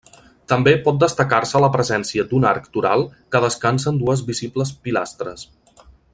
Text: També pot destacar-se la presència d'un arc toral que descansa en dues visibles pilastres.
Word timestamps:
També 0.51 0.71
pot 0.85 0.95
destacar-se 1.03 1.61
la 1.65 1.69
presència 1.75 2.25
d'un 2.31 2.47
arc 2.53 2.65
toral 2.79 3.05
que 3.35 3.43
descansa 3.45 3.89
en 3.93 4.01
dues 4.07 4.25
visibles 4.31 4.73
pilastres. 4.87 5.47